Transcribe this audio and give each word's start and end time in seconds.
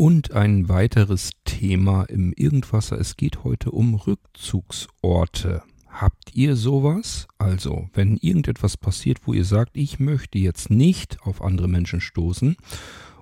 Und 0.00 0.30
ein 0.32 0.68
weiteres 0.68 1.32
Thema 1.44 2.04
im 2.04 2.32
Irgendwasser. 2.32 3.00
Es 3.00 3.16
geht 3.16 3.42
heute 3.42 3.72
um 3.72 3.96
Rückzugsorte. 3.96 5.64
Habt 5.88 6.36
ihr 6.36 6.54
sowas? 6.54 7.26
Also, 7.38 7.90
wenn 7.94 8.16
irgendetwas 8.16 8.76
passiert, 8.76 9.26
wo 9.26 9.32
ihr 9.32 9.44
sagt, 9.44 9.76
ich 9.76 9.98
möchte 9.98 10.38
jetzt 10.38 10.70
nicht 10.70 11.20
auf 11.22 11.42
andere 11.42 11.66
Menschen 11.66 12.00
stoßen, 12.00 12.56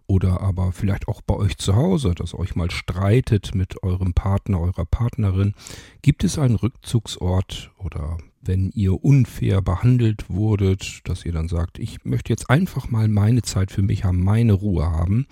oder 0.07 0.43
aber 0.43 0.71
vielleicht 0.71 1.09
auch 1.09 1.23
bei 1.23 1.35
euch 1.35 1.57
zu 1.57 1.77
Hause, 1.77 2.15
dass 2.15 2.35
euch 2.35 2.55
mal 2.57 2.71
streitet 2.71 3.55
mit 3.55 3.83
eurem 3.83 4.13
Partner, 4.13 4.61
eurer 4.61 4.85
Partnerin, 4.85 5.55
gibt 6.03 6.25
es 6.25 6.39
einen 6.39 6.57
Rückzugsort 6.57 7.71
oder 7.79 8.19
wenn 8.43 8.71
ihr 8.75 9.03
unfair 9.03 9.63
behandelt 9.63 10.29
wurdet, 10.29 11.01
dass 11.05 11.25
ihr 11.25 11.33
dann 11.33 11.49
sagt, 11.49 11.79
ich 11.79 12.05
möchte 12.05 12.35
jetzt 12.35 12.51
einfach 12.51 12.91
mal 12.91 13.09
meine 13.09 13.41
Zeit 13.41 13.73
für 13.73 13.83
mich 13.83 14.05
haben, 14.05 14.23
meine 14.23 14.53
Ruhe 14.53 14.85
haben, 14.85 15.27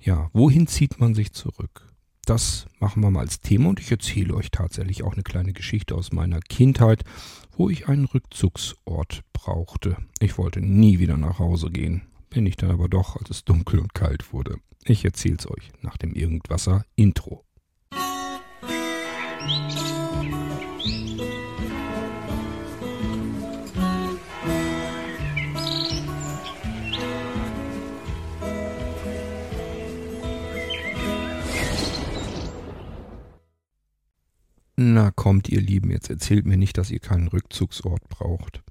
ja, 0.00 0.30
wohin 0.32 0.66
zieht 0.66 0.98
man 1.00 1.14
sich 1.14 1.32
zurück? 1.32 1.86
Das 2.24 2.66
machen 2.78 3.02
wir 3.02 3.10
mal 3.10 3.20
als 3.20 3.40
Thema 3.40 3.70
und 3.70 3.80
ich 3.80 3.90
erzähle 3.90 4.34
euch 4.34 4.50
tatsächlich 4.50 5.02
auch 5.02 5.14
eine 5.14 5.22
kleine 5.22 5.52
Geschichte 5.52 5.94
aus 5.94 6.12
meiner 6.12 6.40
Kindheit, 6.40 7.04
wo 7.56 7.70
ich 7.70 7.88
einen 7.88 8.04
Rückzugsort 8.04 9.22
brauchte. 9.32 9.96
Ich 10.20 10.38
wollte 10.38 10.60
nie 10.60 10.98
wieder 10.98 11.16
nach 11.16 11.38
Hause 11.38 11.70
gehen. 11.70 12.02
Bin 12.28 12.46
ich 12.46 12.56
dann 12.56 12.70
aber 12.70 12.88
doch, 12.88 13.16
als 13.16 13.30
es 13.30 13.44
dunkel 13.44 13.80
und 13.80 13.94
kalt 13.94 14.32
wurde. 14.32 14.56
Ich 14.84 15.04
erzähl's 15.04 15.50
euch 15.50 15.70
nach 15.82 15.96
dem 15.96 16.14
Irgendwasser 16.14 16.84
Intro. 16.94 17.44
Musik 19.42 20.30
Na 35.02 35.10
kommt, 35.10 35.48
ihr 35.48 35.62
Lieben, 35.62 35.90
jetzt 35.90 36.10
erzählt 36.10 36.44
mir 36.44 36.58
nicht, 36.58 36.76
dass 36.76 36.90
ihr 36.90 36.98
keinen 36.98 37.28
Rückzugsort 37.28 38.06
braucht. 38.10 38.62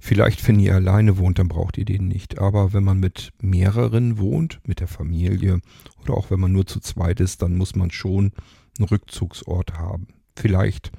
Vielleicht, 0.00 0.48
wenn 0.48 0.58
ihr 0.58 0.74
alleine 0.74 1.18
wohnt, 1.18 1.38
dann 1.38 1.46
braucht 1.46 1.78
ihr 1.78 1.84
den 1.84 2.08
nicht. 2.08 2.40
Aber 2.40 2.72
wenn 2.72 2.82
man 2.82 2.98
mit 2.98 3.32
mehreren 3.40 4.18
wohnt, 4.18 4.58
mit 4.66 4.80
der 4.80 4.88
Familie 4.88 5.60
oder 6.02 6.14
auch 6.14 6.32
wenn 6.32 6.40
man 6.40 6.50
nur 6.50 6.66
zu 6.66 6.80
zweit 6.80 7.20
ist, 7.20 7.42
dann 7.42 7.56
muss 7.56 7.76
man 7.76 7.92
schon 7.92 8.32
einen 8.76 8.88
Rückzugsort 8.88 9.74
haben. 9.74 10.08
Vielleicht 10.34 10.90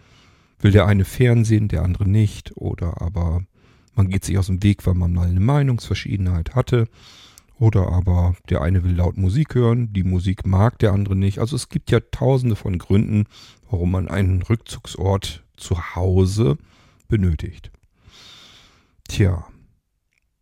will 0.61 0.71
der 0.71 0.85
eine 0.85 1.03
Fernsehen, 1.03 1.67
der 1.67 1.83
andere 1.83 2.07
nicht. 2.07 2.55
Oder 2.55 3.01
aber 3.01 3.43
man 3.95 4.07
geht 4.07 4.23
sich 4.23 4.37
aus 4.37 4.47
dem 4.47 4.63
Weg, 4.63 4.87
weil 4.87 4.93
man 4.93 5.11
mal 5.11 5.27
eine 5.27 5.41
Meinungsverschiedenheit 5.41 6.55
hatte. 6.55 6.87
Oder 7.59 7.89
aber 7.89 8.35
der 8.49 8.61
eine 8.61 8.83
will 8.85 8.95
laut 8.95 9.17
Musik 9.17 9.53
hören, 9.53 9.91
die 9.91 10.03
Musik 10.03 10.47
mag 10.47 10.79
der 10.79 10.93
andere 10.93 11.15
nicht. 11.15 11.39
Also 11.39 11.57
es 11.57 11.67
gibt 11.67 11.91
ja 11.91 11.99
tausende 11.99 12.55
von 12.55 12.77
Gründen, 12.77 13.25
warum 13.69 13.91
man 13.91 14.07
einen 14.07 14.41
Rückzugsort 14.41 15.43
zu 15.57 15.95
Hause 15.95 16.57
benötigt. 17.09 17.71
Tja, 19.09 19.45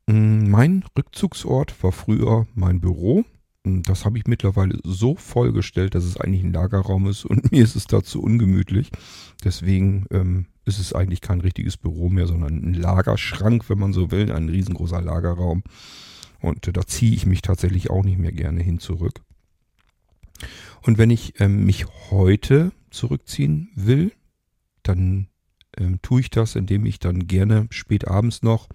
mm, 0.06 0.50
mein 0.50 0.84
Rückzugsort 0.96 1.82
war 1.84 1.92
früher 1.92 2.46
mein 2.54 2.80
Büro. 2.82 3.26
Das 3.64 4.06
habe 4.06 4.20
ich 4.20 4.28
mittlerweile 4.28 4.80
so 4.84 5.16
vollgestellt, 5.16 5.96
dass 5.96 6.04
es 6.04 6.18
eigentlich 6.18 6.44
ein 6.44 6.54
Lagerraum 6.54 7.08
ist 7.08 7.26
und 7.26 7.52
mir 7.52 7.64
ist 7.64 7.76
es 7.76 7.88
dazu 7.88 8.22
ungemütlich. 8.22 8.92
Deswegen 9.44 10.06
ähm, 10.12 10.46
ist 10.66 10.80
es 10.80 10.94
eigentlich 10.94 11.22
kein 11.22 11.42
richtiges 11.42 11.78
Büro 11.78 12.10
mehr, 12.10 12.28
sondern 12.28 12.58
ein 12.58 12.74
Lagerschrank, 12.76 13.70
wenn 13.70 13.80
man 13.80 13.94
so 13.94 14.12
will, 14.12 14.32
ein 14.32 14.50
riesengroßer 14.50 15.02
Lagerraum. 15.02 15.64
Und 16.40 16.68
äh, 16.68 16.74
da 16.74 16.86
ziehe 16.86 17.14
ich 17.14 17.26
mich 17.26 17.42
tatsächlich 17.42 17.90
auch 17.90 18.04
nicht 18.04 18.18
mehr 18.18 18.32
gerne 18.32 18.62
hin 18.62 18.80
zurück. 18.80 19.22
Und 20.82 20.98
wenn 20.98 21.10
ich 21.10 21.40
ähm, 21.40 21.66
mich 21.66 21.86
heute 22.12 22.72
zurückziehen 22.92 23.70
will, 23.76 24.12
dann 24.84 25.28
ähm, 25.78 26.02
tue 26.02 26.22
ich 26.22 26.30
das, 26.30 26.56
indem 26.56 26.86
ich 26.86 27.00
dann 27.00 27.28
gerne 27.28 27.68
spät 27.72 28.08
abends 28.08 28.44
noch 28.44 28.70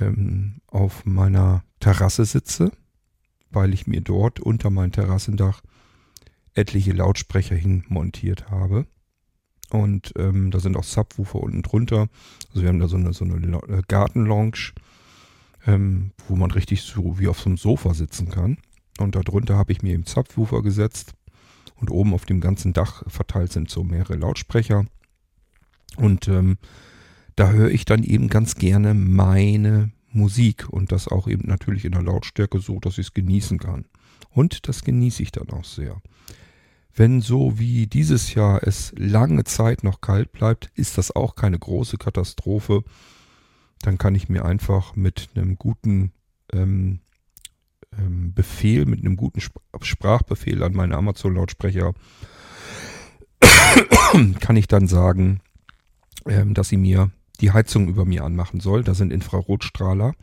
ähm, 0.00 0.60
auf 0.66 1.04
meiner 1.04 1.64
Terrasse 1.80 2.24
sitze, 2.24 2.72
weil 3.50 3.72
ich 3.72 3.86
mir 3.86 4.00
dort 4.00 4.40
unter 4.40 4.70
mein 4.70 4.92
Terrassendach 4.92 5.62
etliche 6.54 6.92
Lautsprecher 6.92 7.56
hin 7.56 7.84
montiert 7.88 8.50
habe. 8.50 8.86
Und 9.70 10.12
ähm, 10.16 10.50
da 10.50 10.60
sind 10.60 10.76
auch 10.76 10.84
Subwoofer 10.84 11.40
unten 11.40 11.62
drunter. 11.62 12.08
Also 12.50 12.62
wir 12.62 12.68
haben 12.68 12.80
da 12.80 12.88
so 12.88 12.96
eine, 12.96 13.12
so 13.14 13.24
eine 13.24 13.56
äh, 13.68 13.82
Gartenlounge 13.88 14.72
ähm, 15.66 16.12
wo 16.28 16.36
man 16.36 16.50
richtig 16.50 16.82
so 16.82 17.18
wie 17.18 17.28
auf 17.28 17.40
so 17.40 17.46
einem 17.46 17.56
Sofa 17.56 17.94
sitzen 17.94 18.30
kann. 18.30 18.58
Und 18.98 19.14
darunter 19.14 19.56
habe 19.56 19.72
ich 19.72 19.82
mir 19.82 19.94
eben 19.94 20.04
Subwoofer 20.04 20.62
gesetzt. 20.62 21.14
Und 21.76 21.90
oben 21.90 22.14
auf 22.14 22.26
dem 22.26 22.40
ganzen 22.40 22.72
Dach 22.72 23.02
verteilt 23.08 23.52
sind 23.52 23.70
so 23.70 23.82
mehrere 23.82 24.14
Lautsprecher. 24.14 24.84
Und 25.96 26.28
ähm, 26.28 26.58
da 27.36 27.50
höre 27.50 27.70
ich 27.70 27.84
dann 27.84 28.04
eben 28.04 28.28
ganz 28.28 28.54
gerne 28.54 28.94
meine 28.94 29.90
Musik 30.12 30.68
und 30.68 30.92
das 30.92 31.08
auch 31.08 31.26
eben 31.26 31.48
natürlich 31.48 31.84
in 31.84 31.92
der 31.92 32.02
Lautstärke 32.02 32.60
so, 32.60 32.78
dass 32.78 32.98
ich 32.98 33.06
es 33.06 33.14
genießen 33.14 33.58
kann. 33.58 33.86
Und 34.30 34.68
das 34.68 34.84
genieße 34.84 35.22
ich 35.22 35.32
dann 35.32 35.50
auch 35.50 35.64
sehr. 35.64 36.00
Wenn 36.94 37.22
so 37.22 37.58
wie 37.58 37.86
dieses 37.86 38.34
Jahr 38.34 38.62
es 38.62 38.92
lange 38.96 39.44
Zeit 39.44 39.82
noch 39.82 40.02
kalt 40.02 40.32
bleibt, 40.32 40.70
ist 40.74 40.98
das 40.98 41.14
auch 41.14 41.34
keine 41.34 41.58
große 41.58 41.96
Katastrophe 41.96 42.84
dann 43.82 43.98
kann 43.98 44.14
ich 44.14 44.28
mir 44.28 44.44
einfach 44.44 44.96
mit 44.96 45.30
einem 45.34 45.58
guten 45.58 46.12
ähm, 46.52 47.00
ähm, 47.98 48.32
Befehl, 48.34 48.86
mit 48.86 49.00
einem 49.00 49.16
guten 49.16 49.38
Sp 49.42 49.60
Sprachbefehl 49.80 50.62
an 50.62 50.74
meinen 50.74 50.92
Amazon-Lautsprecher, 50.92 51.94
kann 54.40 54.56
ich 54.56 54.68
dann 54.68 54.86
sagen, 54.86 55.40
ähm, 56.26 56.54
dass 56.54 56.68
sie 56.68 56.76
mir 56.76 57.10
die 57.40 57.50
Heizung 57.50 57.88
über 57.88 58.04
mir 58.04 58.24
anmachen 58.24 58.60
soll. 58.60 58.84
Da 58.84 58.94
sind 58.94 59.12
Infrarotstrahler. 59.12 60.14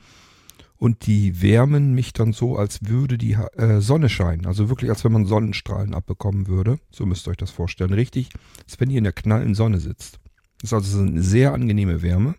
Und 0.77 1.07
die 1.07 1.41
wärmen 1.41 1.93
mich 1.93 2.13
dann 2.13 2.31
so, 2.31 2.55
als 2.55 2.87
würde 2.87 3.17
die 3.17 3.33
äh, 3.33 3.81
Sonne 3.81 4.07
scheinen. 4.07 4.45
Also 4.45 4.69
wirklich, 4.69 4.89
als 4.89 5.03
wenn 5.03 5.11
man 5.11 5.25
Sonnenstrahlen 5.25 5.93
abbekommen 5.93 6.47
würde. 6.47 6.79
So 6.89 7.05
müsst 7.05 7.27
ihr 7.27 7.31
euch 7.31 7.37
das 7.37 7.51
vorstellen. 7.51 7.91
Richtig, 7.91 8.29
als 8.63 8.79
wenn 8.79 8.89
ihr 8.89 8.99
in 8.99 9.03
der 9.03 9.11
knallen 9.11 9.55
Sonne 9.55 9.79
sitzt. 9.79 10.19
Das 10.61 10.69
ist 10.69 10.73
also 10.73 11.01
eine 11.01 11.21
sehr 11.21 11.53
angenehme 11.53 12.01
Wärme. 12.01 12.35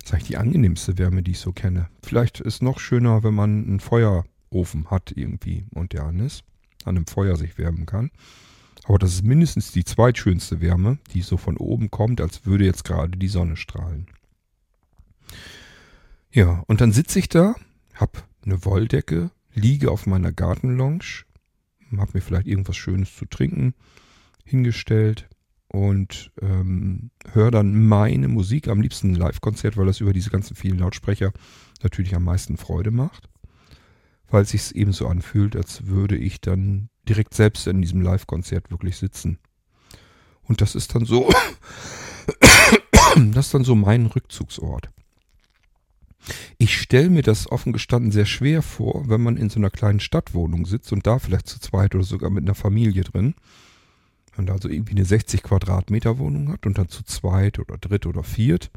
Das 0.00 0.10
ist 0.10 0.14
eigentlich 0.14 0.28
die 0.28 0.36
angenehmste 0.36 0.98
Wärme, 0.98 1.22
die 1.22 1.32
ich 1.32 1.38
so 1.38 1.52
kenne. 1.52 1.88
Vielleicht 2.02 2.40
ist 2.40 2.62
noch 2.62 2.80
schöner, 2.80 3.22
wenn 3.22 3.34
man 3.34 3.64
einen 3.64 3.80
Feuerofen 3.80 4.90
hat 4.90 5.12
irgendwie 5.14 5.66
und 5.70 5.92
der 5.92 6.04
an 6.04 6.20
ist, 6.20 6.42
an 6.84 6.96
einem 6.96 7.06
Feuer 7.06 7.36
sich 7.36 7.58
wärmen 7.58 7.86
kann. 7.86 8.10
Aber 8.84 8.98
das 8.98 9.12
ist 9.12 9.24
mindestens 9.24 9.72
die 9.72 9.84
zweitschönste 9.84 10.60
Wärme, 10.60 10.98
die 11.12 11.22
so 11.22 11.36
von 11.36 11.56
oben 11.58 11.90
kommt, 11.90 12.20
als 12.20 12.46
würde 12.46 12.64
jetzt 12.64 12.84
gerade 12.84 13.16
die 13.16 13.28
Sonne 13.28 13.56
strahlen. 13.56 14.06
Ja, 16.32 16.64
und 16.66 16.80
dann 16.80 16.92
sitze 16.92 17.18
ich 17.18 17.28
da, 17.28 17.54
hab 17.94 18.26
eine 18.44 18.64
Wolldecke, 18.64 19.30
liege 19.52 19.90
auf 19.90 20.06
meiner 20.06 20.32
Gartenlounge, 20.32 21.24
hab 21.96 22.14
mir 22.14 22.20
vielleicht 22.20 22.46
irgendwas 22.46 22.76
Schönes 22.76 23.14
zu 23.14 23.26
trinken 23.26 23.74
hingestellt, 24.50 25.28
und 25.72 26.32
ähm, 26.42 27.12
höre 27.32 27.52
dann 27.52 27.86
meine 27.86 28.26
Musik, 28.26 28.66
am 28.66 28.80
liebsten 28.80 29.12
ein 29.12 29.14
Live-Konzert, 29.14 29.76
weil 29.76 29.86
das 29.86 30.00
über 30.00 30.12
diese 30.12 30.30
ganzen 30.30 30.56
vielen 30.56 30.80
Lautsprecher 30.80 31.32
natürlich 31.80 32.16
am 32.16 32.24
meisten 32.24 32.56
Freude 32.56 32.90
macht. 32.90 33.28
Weil 34.28 34.42
es 34.42 34.50
sich 34.50 34.74
eben 34.74 34.92
so 34.92 35.06
anfühlt, 35.06 35.54
als 35.54 35.86
würde 35.86 36.16
ich 36.16 36.40
dann 36.40 36.88
direkt 37.08 37.34
selbst 37.34 37.68
in 37.68 37.80
diesem 37.82 38.00
Live-Konzert 38.00 38.72
wirklich 38.72 38.96
sitzen. 38.96 39.38
Und 40.42 40.60
das 40.60 40.74
ist 40.74 40.92
dann 40.96 41.04
so, 41.04 41.30
das 43.32 43.46
ist 43.46 43.54
dann 43.54 43.64
so 43.64 43.76
mein 43.76 44.06
Rückzugsort. 44.06 44.90
Ich 46.58 46.76
stelle 46.80 47.10
mir 47.10 47.22
das 47.22 47.50
offen 47.50 47.72
gestanden 47.72 48.10
sehr 48.10 48.26
schwer 48.26 48.62
vor, 48.62 49.08
wenn 49.08 49.22
man 49.22 49.36
in 49.36 49.50
so 49.50 49.60
einer 49.60 49.70
kleinen 49.70 50.00
Stadtwohnung 50.00 50.66
sitzt 50.66 50.92
und 50.92 51.06
da 51.06 51.20
vielleicht 51.20 51.48
zu 51.48 51.60
zweit 51.60 51.94
oder 51.94 52.02
sogar 52.02 52.30
mit 52.30 52.42
einer 52.42 52.56
Familie 52.56 53.04
drin 53.04 53.34
man 54.36 54.46
da 54.46 54.54
also 54.54 54.68
irgendwie 54.68 54.92
eine 54.92 55.04
60 55.04 55.42
Quadratmeter 55.42 56.18
Wohnung 56.18 56.52
hat 56.52 56.66
und 56.66 56.78
dann 56.78 56.88
zu 56.88 57.02
zweit 57.04 57.58
oder 57.58 57.78
dritt 57.78 58.06
oder 58.06 58.22
viert, 58.22 58.70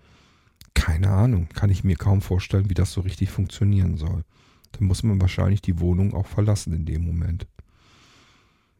keine 0.73 1.09
Ahnung, 1.09 1.49
kann 1.53 1.69
ich 1.69 1.83
mir 1.83 1.95
kaum 1.95 2.21
vorstellen, 2.21 2.69
wie 2.69 2.73
das 2.73 2.91
so 2.91 3.01
richtig 3.01 3.29
funktionieren 3.29 3.97
soll. 3.97 4.23
Dann 4.71 4.87
muss 4.87 5.03
man 5.03 5.21
wahrscheinlich 5.21 5.61
die 5.61 5.79
Wohnung 5.79 6.13
auch 6.13 6.25
verlassen 6.25 6.73
in 6.73 6.85
dem 6.85 7.05
Moment. 7.05 7.47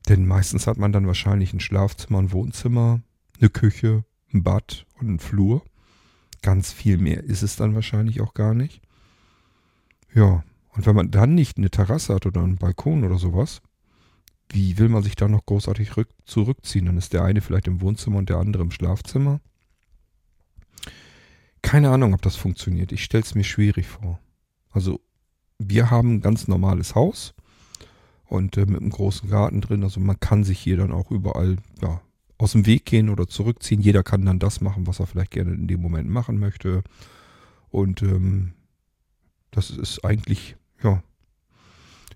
Denn 0.10 0.26
meistens 0.26 0.68
hat 0.68 0.78
man 0.78 0.92
dann 0.92 1.08
wahrscheinlich 1.08 1.54
ein 1.54 1.60
Schlafzimmer, 1.60 2.20
ein 2.20 2.32
Wohnzimmer, 2.32 3.02
eine 3.40 3.50
Küche, 3.50 4.04
ein 4.34 4.44
Bad 4.44 4.86
und 5.00 5.08
einen 5.08 5.20
Flur. 5.20 5.64
Ganz 6.42 6.74
viel 6.74 6.98
mehr 6.98 7.24
ist 7.24 7.44
es 7.44 7.56
dann 7.56 7.76
wahrscheinlich 7.76 8.20
auch 8.22 8.34
gar 8.34 8.54
nicht. 8.54 8.82
Ja, 10.14 10.44
und 10.76 10.86
wenn 10.86 10.96
man 10.96 11.12
dann 11.12 11.36
nicht 11.36 11.58
eine 11.58 11.70
Terrasse 11.70 12.16
hat 12.16 12.26
oder 12.26 12.42
einen 12.42 12.58
Balkon 12.58 13.04
oder 13.04 13.18
sowas, 13.18 13.62
wie 14.54 14.78
will 14.78 14.90
man 14.90 15.04
sich 15.04 15.16
da 15.16 15.28
noch 15.28 15.46
großartig 15.46 15.98
rück, 15.98 16.10
zurückziehen? 16.26 16.86
Dann 16.86 16.98
ist 16.98 17.14
der 17.14 17.24
eine 17.24 17.42
vielleicht 17.42 17.68
im 17.68 17.82
Wohnzimmer 17.82 18.18
und 18.18 18.30
der 18.30 18.38
andere 18.38 18.64
im 18.64 18.72
Schlafzimmer. 18.72 19.42
Keine 21.62 21.90
Ahnung, 21.90 22.14
ob 22.14 22.22
das 22.22 22.36
funktioniert. 22.36 22.92
Ich 22.92 23.04
stelle 23.04 23.24
es 23.24 23.36
mir 23.36 23.44
schwierig 23.44 23.88
vor. 23.88 24.20
Also, 24.70 25.00
wir 25.58 25.90
haben 25.90 26.16
ein 26.16 26.22
ganz 26.22 26.48
normales 26.48 26.94
Haus 26.94 27.34
und 28.26 28.58
äh, 28.58 28.66
mit 28.66 28.82
einem 28.82 28.90
großen 28.90 29.30
Garten 29.30 29.62
drin. 29.62 29.84
Also 29.84 30.00
man 30.00 30.20
kann 30.20 30.44
sich 30.44 30.60
hier 30.60 30.78
dann 30.78 30.92
auch 30.92 31.12
überall 31.12 31.58
ja, 31.82 32.02
aus 32.38 32.54
dem 32.54 32.66
Weg 32.66 32.86
gehen 32.86 33.10
oder 33.10 33.28
zurückziehen. 33.28 33.82
Jeder 33.82 34.04
kann 34.04 34.26
dann 34.26 34.40
das 34.40 34.62
machen, 34.62 34.88
was 34.88 35.00
er 35.00 35.08
vielleicht 35.08 35.32
gerne 35.32 35.54
in 35.54 35.68
dem 35.68 35.82
Moment 35.82 36.10
machen 36.10 36.40
möchte. 36.40 36.84
Und 37.70 38.02
ähm, 38.02 38.54
das 39.52 39.70
ist 39.70 40.04
eigentlich 40.04 40.56
ja 40.84 41.04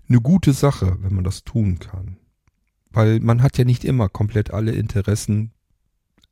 eine 0.08 0.20
gute 0.20 0.52
Sache, 0.52 0.98
wenn 1.00 1.14
man 1.14 1.24
das 1.24 1.44
tun 1.44 1.78
kann. 1.78 2.16
Weil 2.90 3.20
man 3.20 3.42
hat 3.42 3.58
ja 3.58 3.64
nicht 3.64 3.84
immer 3.84 4.08
komplett 4.08 4.52
alle 4.52 4.72
Interessen 4.72 5.52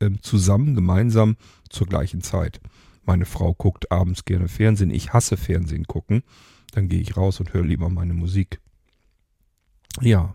ähm, 0.00 0.22
zusammen, 0.22 0.74
gemeinsam 0.74 1.36
zur 1.68 1.86
gleichen 1.86 2.22
Zeit. 2.22 2.60
Meine 3.04 3.24
Frau 3.24 3.54
guckt 3.54 3.92
abends 3.92 4.24
gerne 4.24 4.48
Fernsehen. 4.48 4.90
Ich 4.90 5.12
hasse 5.12 5.36
Fernsehen 5.36 5.86
gucken. 5.86 6.22
Dann 6.72 6.88
gehe 6.88 7.00
ich 7.00 7.16
raus 7.16 7.40
und 7.40 7.54
höre 7.54 7.64
lieber 7.64 7.88
meine 7.88 8.14
Musik. 8.14 8.60
Ja. 10.00 10.34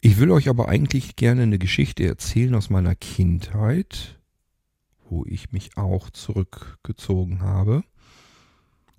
Ich 0.00 0.18
will 0.18 0.30
euch 0.30 0.50
aber 0.50 0.68
eigentlich 0.68 1.16
gerne 1.16 1.42
eine 1.42 1.58
Geschichte 1.58 2.06
erzählen 2.06 2.54
aus 2.54 2.68
meiner 2.68 2.94
Kindheit, 2.94 4.20
wo 5.08 5.24
ich 5.24 5.50
mich 5.52 5.78
auch 5.78 6.10
zurückgezogen 6.10 7.40
habe. 7.40 7.82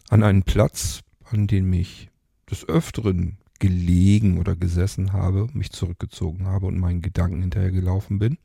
An 0.09 0.23
einen 0.23 0.41
Platz, 0.41 1.01
an 1.25 1.45
dem 1.45 1.71
ich 1.73 2.09
des 2.49 2.67
Öfteren 2.67 3.37
gelegen 3.59 4.37
oder 4.37 4.55
gesessen 4.55 5.13
habe, 5.13 5.47
mich 5.53 5.71
zurückgezogen 5.71 6.45
habe 6.45 6.65
und 6.67 6.77
meinen 6.77 7.01
Gedanken 7.01 7.41
hinterhergelaufen 7.41 8.19
bin. 8.19 8.37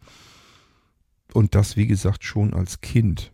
Und 1.33 1.55
das, 1.55 1.77
wie 1.77 1.87
gesagt, 1.87 2.25
schon 2.25 2.55
als 2.55 2.81
Kind. 2.81 3.33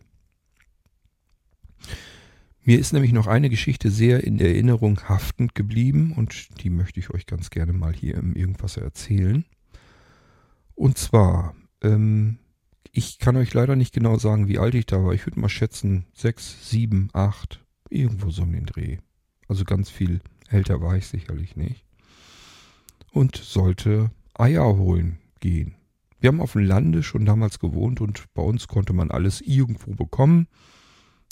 Mir 2.63 2.79
ist 2.79 2.91
nämlich 2.91 3.13
noch 3.13 3.27
eine 3.27 3.49
Geschichte 3.49 3.89
sehr 3.89 4.23
in 4.23 4.39
Erinnerung 4.39 4.99
haftend 5.07 5.55
geblieben 5.55 6.13
und 6.15 6.61
die 6.61 6.69
möchte 6.69 6.99
ich 6.99 7.11
euch 7.11 7.25
ganz 7.25 7.49
gerne 7.49 7.73
mal 7.73 7.93
hier 7.93 8.15
im 8.15 8.35
Irgendwas 8.35 8.75
erzählen. 8.75 9.45
Und 10.75 10.97
zwar, 10.97 11.55
ähm, 11.81 12.39
ich 12.91 13.19
kann 13.19 13.37
euch 13.37 13.53
leider 13.53 13.75
nicht 13.75 13.93
genau 13.93 14.17
sagen, 14.17 14.47
wie 14.47 14.59
alt 14.59 14.75
ich 14.75 14.85
da 14.85 15.03
war. 15.03 15.13
Ich 15.13 15.25
würde 15.25 15.39
mal 15.39 15.49
schätzen, 15.49 16.05
sechs, 16.13 16.69
sieben, 16.69 17.09
acht, 17.13 17.63
irgendwo 17.89 18.31
so 18.31 18.41
um 18.43 18.51
den 18.51 18.65
Dreh. 18.65 18.97
Also 19.47 19.63
ganz 19.63 19.89
viel 19.89 20.19
älter 20.49 20.81
war 20.81 20.95
ich 20.95 21.07
sicherlich 21.07 21.55
nicht. 21.55 21.83
Und 23.11 23.35
sollte 23.35 24.11
Eier 24.33 24.77
holen 24.77 25.17
gehen. 25.39 25.75
Wir 26.19 26.29
haben 26.29 26.41
auf 26.41 26.53
dem 26.53 26.65
Lande 26.65 27.03
schon 27.03 27.25
damals 27.25 27.59
gewohnt 27.59 28.01
und 28.01 28.25
bei 28.33 28.41
uns 28.41 28.67
konnte 28.67 28.93
man 28.93 29.11
alles 29.11 29.41
irgendwo 29.41 29.93
bekommen. 29.93 30.47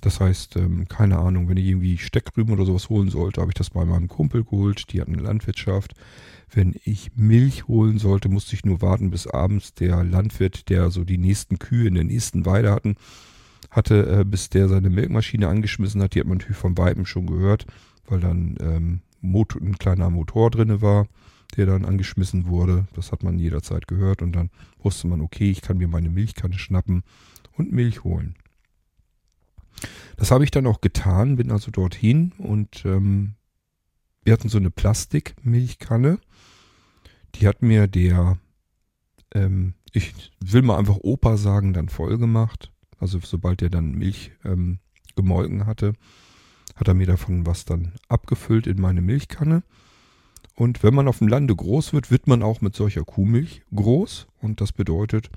Das 0.02 0.20
heißt, 0.20 0.58
ähm, 0.58 0.88
keine 0.88 1.18
Ahnung, 1.18 1.50
wenn 1.50 1.58
ich 1.58 1.66
irgendwie 1.66 1.98
Steckrüben 1.98 2.54
oder 2.54 2.66
sowas 2.66 2.90
holen 2.90 3.10
sollte, 3.10 3.42
habe 3.42 3.52
ich 3.52 3.56
das 3.56 3.72
bei 3.72 3.86
meinem 3.86 4.08
Kumpel 4.08 4.44
geholt. 4.44 4.92
Die 4.92 5.02
hatten 5.02 5.14
eine 5.14 5.24
Landwirtschaft. 5.24 5.94
Wenn 6.54 6.76
ich 6.84 7.12
Milch 7.16 7.68
holen 7.68 7.98
sollte, 7.98 8.30
musste 8.30 8.56
ich 8.56 8.66
nur 8.66 8.82
warten, 8.82 9.10
bis 9.10 9.26
abends 9.26 9.74
der 9.74 10.04
Landwirt, 10.04 10.70
der 10.70 10.92
so 10.92 11.04
die 11.04 11.18
nächsten 11.18 11.58
Kühe 11.58 11.88
in 11.88 11.96
der 11.96 12.04
nächsten 12.04 12.46
Weide 12.46 12.72
hatten, 12.72 12.98
hatte, 13.72 14.20
äh, 14.20 14.24
bis 14.26 14.50
der 14.50 14.68
seine 14.68 14.90
Milchmaschine 14.90 15.48
angeschmissen 15.48 16.02
hat. 16.04 16.14
Die 16.14 16.20
hat 16.20 16.28
man 16.28 16.38
natürlich 16.38 16.58
von 16.58 16.78
Weitem 16.78 17.06
schon 17.06 17.26
gehört, 17.26 17.66
weil 18.08 18.20
dann 18.20 18.56
ähm, 18.60 19.02
Motor, 19.22 19.62
ein 19.62 19.78
kleiner 19.78 20.10
Motor 20.10 20.52
drinne 20.52 20.82
war, 20.82 21.08
der 21.58 21.66
dann 21.66 21.86
angeschmissen 21.86 22.48
wurde. 22.48 22.88
Das 22.94 23.12
hat 23.12 23.24
man 23.24 23.40
jederzeit 23.40 23.88
gehört 23.88 24.22
und 24.22 24.34
dann 24.34 24.50
wusste 24.80 25.08
man, 25.08 25.22
okay, 25.22 25.50
ich 25.52 25.62
kann 25.62 25.78
mir 25.78 25.88
meine 25.88 26.10
Milchkanne 26.10 26.58
schnappen 26.58 27.04
und 27.54 27.72
Milch 27.72 28.04
holen. 28.04 28.36
Das 30.18 30.32
habe 30.32 30.44
ich 30.44 30.52
dann 30.52 30.68
auch 30.68 30.82
getan, 30.82 31.36
bin 31.36 31.52
also 31.52 31.72
dorthin 31.72 32.32
und 32.38 32.86
ähm, 32.86 33.36
wir 34.24 34.34
hatten 34.34 34.50
so 34.50 34.58
eine 34.58 34.72
Plastikmilchkanne. 34.72 36.20
Die 37.36 37.48
hat 37.48 37.62
mir 37.62 37.88
der, 37.88 38.38
ähm, 39.34 39.74
ich 39.92 40.14
will 40.40 40.62
mal 40.62 40.78
einfach 40.78 40.98
Opa 41.02 41.38
sagen, 41.38 41.74
dann 41.74 41.90
voll 41.90 42.18
gemacht. 42.18 42.72
Also 42.98 43.20
sobald 43.20 43.62
er 43.62 43.70
dann 43.70 43.92
Milch 43.92 44.32
ähm, 44.46 44.80
gemolken 45.16 45.66
hatte, 45.66 45.94
hat 46.76 46.88
er 46.88 46.94
mir 46.94 47.08
davon 47.08 47.46
was 47.46 47.66
dann 47.66 47.94
abgefüllt 48.08 48.68
in 48.68 48.80
meine 48.80 49.02
Milchkanne. 49.02 49.64
Und 50.56 50.84
wenn 50.84 50.94
man 50.94 51.08
auf 51.08 51.20
dem 51.20 51.28
Lande 51.28 51.56
groß 51.56 51.94
wird, 51.94 52.12
wird 52.12 52.28
man 52.28 52.42
auch 52.42 52.62
mit 52.62 52.76
solcher 52.76 53.04
Kuhmilch 53.04 53.64
groß. 53.74 54.28
Und 54.42 54.62
das 54.62 54.72
bedeutet, 54.72 55.30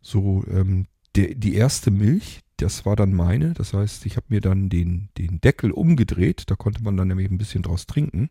so 0.00 0.44
ähm, 0.48 0.86
der, 1.16 1.34
die 1.34 1.54
erste 1.54 1.90
Milch, 1.90 2.40
das 2.56 2.86
war 2.86 2.94
dann 2.94 3.14
meine. 3.14 3.52
Das 3.54 3.74
heißt, 3.74 4.06
ich 4.06 4.16
habe 4.16 4.26
mir 4.28 4.40
dann 4.40 4.68
den, 4.68 5.08
den 5.18 5.40
Deckel 5.40 5.72
umgedreht. 5.72 6.44
Da 6.50 6.54
konnte 6.54 6.82
man 6.82 6.96
dann 6.96 7.08
nämlich 7.08 7.30
ein 7.30 7.38
bisschen 7.38 7.62
draus 7.62 7.86
trinken. 7.86 8.30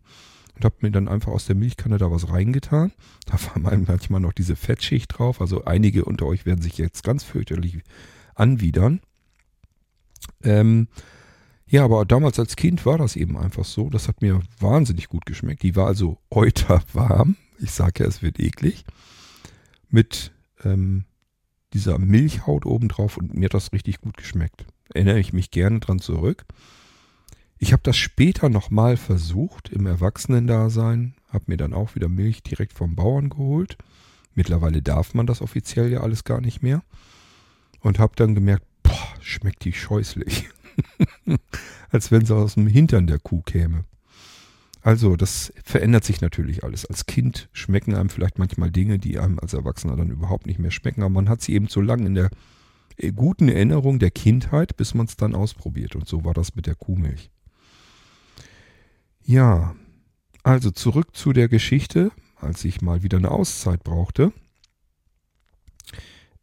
Und 0.55 0.65
habe 0.65 0.75
mir 0.81 0.91
dann 0.91 1.07
einfach 1.07 1.31
aus 1.31 1.45
der 1.45 1.55
Milchkanne 1.55 1.97
da 1.97 2.09
was 2.09 2.29
reingetan. 2.29 2.91
Da 3.25 3.33
war 3.33 3.77
manchmal 3.77 4.21
noch 4.21 4.33
diese 4.33 4.55
Fettschicht 4.55 5.17
drauf. 5.17 5.41
Also 5.41 5.65
einige 5.65 6.05
unter 6.05 6.25
euch 6.25 6.45
werden 6.45 6.61
sich 6.61 6.77
jetzt 6.77 7.03
ganz 7.03 7.23
fürchterlich 7.23 7.79
anwidern. 8.33 9.01
Ähm, 10.43 10.87
ja, 11.69 11.83
aber 11.83 12.05
damals 12.05 12.39
als 12.39 12.55
Kind 12.55 12.85
war 12.85 12.97
das 12.97 13.15
eben 13.15 13.37
einfach 13.37 13.65
so. 13.65 13.89
Das 13.89 14.07
hat 14.07 14.21
mir 14.21 14.39
wahnsinnig 14.59 15.09
gut 15.09 15.25
geschmeckt. 15.25 15.63
Die 15.63 15.75
war 15.75 15.87
also 15.87 16.17
euter 16.29 16.81
warm. 16.93 17.35
Ich 17.59 17.71
sage 17.71 18.03
ja, 18.03 18.09
es 18.09 18.21
wird 18.21 18.39
eklig. 18.39 18.85
Mit 19.89 20.31
ähm, 20.63 21.05
dieser 21.73 21.99
Milchhaut 21.99 22.65
obendrauf 22.65 23.17
und 23.17 23.33
mir 23.33 23.45
hat 23.45 23.53
das 23.53 23.73
richtig 23.73 23.99
gut 23.99 24.15
geschmeckt. 24.17 24.65
Erinnere 24.93 25.19
ich 25.19 25.33
mich 25.33 25.51
gerne 25.51 25.79
dran 25.79 25.99
zurück. 25.99 26.45
Ich 27.59 27.73
habe 27.73 27.83
das 27.83 27.97
später 27.97 28.49
nochmal 28.49 28.97
versucht 28.97 29.69
im 29.69 29.87
Erwachsenendasein, 29.87 31.15
habe 31.29 31.45
mir 31.47 31.57
dann 31.57 31.73
auch 31.73 31.95
wieder 31.95 32.07
Milch 32.07 32.43
direkt 32.43 32.73
vom 32.73 32.95
Bauern 32.95 33.29
geholt. 33.29 33.77
Mittlerweile 34.35 34.81
darf 34.81 35.13
man 35.13 35.25
das 35.25 35.41
offiziell 35.41 35.91
ja 35.91 36.01
alles 36.01 36.23
gar 36.23 36.39
nicht 36.39 36.61
mehr. 36.61 36.83
Und 37.79 37.99
habe 37.99 38.13
dann 38.15 38.35
gemerkt, 38.35 38.65
boah, 38.83 39.13
schmeckt 39.19 39.65
die 39.65 39.73
scheußlich. 39.73 40.49
Als 41.89 42.11
wenn 42.11 42.25
sie 42.25 42.35
aus 42.35 42.55
dem 42.55 42.67
Hintern 42.67 43.07
der 43.07 43.19
Kuh 43.19 43.41
käme. 43.41 43.85
Also, 44.81 45.15
das 45.15 45.51
verändert 45.63 46.05
sich 46.05 46.21
natürlich 46.21 46.63
alles. 46.63 46.85
Als 46.85 47.05
Kind 47.05 47.49
schmecken 47.51 47.95
einem 47.95 48.09
vielleicht 48.09 48.39
manchmal 48.39 48.71
Dinge, 48.71 48.99
die 48.99 49.19
einem 49.19 49.39
als 49.39 49.53
Erwachsener 49.53 49.97
dann 49.97 50.11
überhaupt 50.11 50.45
nicht 50.45 50.59
mehr 50.59 50.71
schmecken, 50.71 51.01
aber 51.01 51.09
man 51.09 51.29
hat 51.29 51.41
sie 51.41 51.53
eben 51.53 51.67
so 51.67 51.81
lange 51.81 52.05
in 52.05 52.15
der 52.15 52.29
äh, 52.97 53.11
guten 53.11 53.49
Erinnerung 53.49 53.99
der 53.99 54.11
Kindheit, 54.11 54.77
bis 54.77 54.93
man 54.93 55.07
es 55.07 55.17
dann 55.17 55.35
ausprobiert. 55.35 55.95
Und 55.95 56.07
so 56.07 56.23
war 56.23 56.33
das 56.33 56.55
mit 56.55 56.67
der 56.67 56.75
Kuhmilch. 56.75 57.29
Ja, 59.23 59.75
also 60.43 60.71
zurück 60.71 61.15
zu 61.15 61.33
der 61.33 61.49
Geschichte, 61.49 62.11
als 62.37 62.63
ich 62.63 62.81
mal 62.81 63.03
wieder 63.03 63.17
eine 63.17 63.31
Auszeit 63.31 63.83
brauchte. 63.83 64.31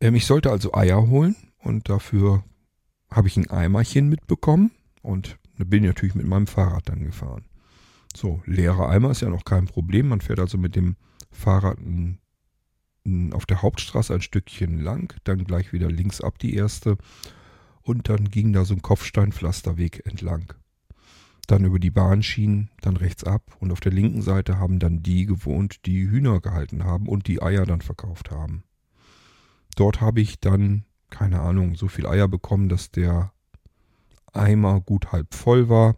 Ähm, 0.01 0.15
ich 0.15 0.27
sollte 0.27 0.51
also 0.51 0.75
Eier 0.75 1.09
holen 1.09 1.35
und 1.61 1.89
dafür 1.89 2.45
habe 3.15 3.29
ich 3.29 3.37
ein 3.37 3.51
Eimerchen 3.51 4.09
mitbekommen 4.09 4.73
und 5.03 5.39
bin 5.57 5.85
natürlich 5.85 6.15
mit 6.15 6.27
meinem 6.27 6.47
Fahrrad 6.47 6.89
dann 6.89 7.05
gefahren. 7.05 7.45
So, 8.15 8.43
leerer 8.45 8.89
Eimer 8.89 9.11
ist 9.11 9.23
ja 9.23 9.29
noch 9.29 9.45
kein 9.45 9.67
Problem. 9.67 10.09
Man 10.09 10.21
fährt 10.21 10.41
also 10.41 10.59
mit 10.59 10.77
dem 10.77 10.97
Fahrrad 11.31 11.79
ein, 11.79 12.19
ein, 13.07 13.33
auf 13.33 13.47
der 13.47 13.63
Hauptstraße 13.63 14.15
ein 14.15 14.21
Stückchen 14.21 14.81
lang, 14.81 15.15
dann 15.25 15.45
gleich 15.45 15.73
wieder 15.73 15.91
links 15.91 16.21
ab 16.21 16.39
die 16.39 16.55
erste 16.55 16.97
und 17.83 18.09
dann 18.09 18.31
ging 18.31 18.53
da 18.53 18.65
so 18.65 18.75
ein 18.75 18.83
Kopfsteinpflasterweg 18.83 20.07
entlang. 20.07 20.53
Dann 21.47 21.65
über 21.65 21.79
die 21.79 21.91
Bahnschienen, 21.91 22.71
dann 22.81 22.97
rechts 22.97 23.23
ab 23.25 23.57
und 23.61 23.71
auf 23.71 23.81
der 23.81 23.93
linken 23.93 24.23
Seite 24.23 24.59
haben 24.59 24.79
dann 24.79 25.03
die 25.03 25.27
gewohnt, 25.27 25.85
die 25.85 26.09
Hühner 26.09 26.41
gehalten 26.41 26.85
haben 26.85 27.07
und 27.09 27.27
die 27.27 27.43
Eier 27.43 27.67
dann 27.67 27.83
verkauft 27.83 28.31
haben. 28.31 28.65
Dort 29.77 30.01
habe 30.01 30.21
ich 30.21 30.41
dann, 30.41 30.85
keine 31.15 31.43
Ahnung, 31.43 31.77
so 31.77 31.87
viel 31.87 32.07
Eier 32.09 32.27
bekommen, 32.27 32.69
dass 32.69 32.91
der 32.91 33.33
Eimer 34.33 34.81
gut 34.81 35.13
halb 35.13 35.33
voll 35.33 35.69
war. 35.69 35.95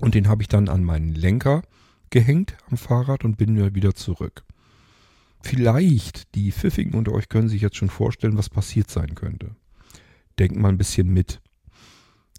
Und 0.00 0.14
den 0.14 0.28
habe 0.28 0.42
ich 0.42 0.48
dann 0.48 0.68
an 0.68 0.84
meinen 0.84 1.14
Lenker 1.14 1.62
gehängt 2.10 2.58
am 2.70 2.76
Fahrrad 2.76 3.24
und 3.24 3.38
bin 3.38 3.74
wieder 3.74 3.94
zurück. 3.94 4.44
Vielleicht, 5.40 6.34
die 6.34 6.52
Pfiffigen 6.52 6.94
unter 6.94 7.12
euch 7.12 7.30
können 7.30 7.48
sich 7.48 7.62
jetzt 7.62 7.76
schon 7.76 7.88
vorstellen, 7.88 8.36
was 8.36 8.50
passiert 8.50 8.90
sein 8.90 9.14
könnte. 9.14 9.56
Denkt 10.38 10.58
mal 10.58 10.68
ein 10.68 10.78
bisschen 10.78 11.08
mit. 11.08 11.40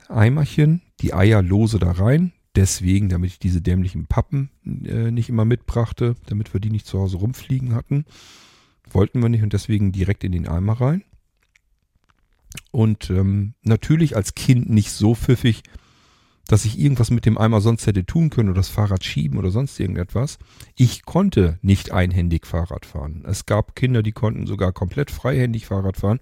Eimerchen, 0.07 0.83
die 1.01 1.15
Eier 1.15 1.41
lose 1.41 1.79
da 1.79 1.91
rein. 1.91 2.31
Deswegen, 2.55 3.09
damit 3.09 3.31
ich 3.31 3.39
diese 3.39 3.61
dämlichen 3.61 4.05
Pappen 4.05 4.51
äh, 4.65 5.09
nicht 5.09 5.29
immer 5.29 5.45
mitbrachte, 5.45 6.15
damit 6.27 6.53
wir 6.53 6.59
die 6.59 6.71
nicht 6.71 6.85
zu 6.85 6.99
Hause 6.99 7.17
rumfliegen 7.17 7.73
hatten. 7.73 8.05
Wollten 8.91 9.21
wir 9.21 9.29
nicht 9.29 9.43
und 9.43 9.53
deswegen 9.53 9.91
direkt 9.91 10.23
in 10.23 10.31
den 10.31 10.47
Eimer 10.47 10.73
rein. 10.73 11.03
Und 12.71 13.09
ähm, 13.09 13.53
natürlich 13.63 14.15
als 14.15 14.35
Kind 14.35 14.69
nicht 14.69 14.91
so 14.91 15.15
pfiffig, 15.15 15.63
dass 16.47 16.65
ich 16.65 16.79
irgendwas 16.79 17.11
mit 17.11 17.25
dem 17.25 17.37
Eimer 17.37 17.61
sonst 17.61 17.85
hätte 17.85 18.05
tun 18.05 18.29
können 18.29 18.49
oder 18.49 18.59
das 18.59 18.69
Fahrrad 18.69 19.03
schieben 19.03 19.37
oder 19.37 19.51
sonst 19.51 19.79
irgendetwas. 19.79 20.39
Ich 20.75 21.05
konnte 21.05 21.59
nicht 21.61 21.91
einhändig 21.91 22.47
Fahrrad 22.47 22.85
fahren. 22.85 23.23
Es 23.27 23.45
gab 23.45 23.75
Kinder, 23.75 24.01
die 24.01 24.11
konnten 24.11 24.47
sogar 24.47 24.71
komplett 24.71 25.11
freihändig 25.11 25.67
Fahrrad 25.67 25.97
fahren. 25.97 26.19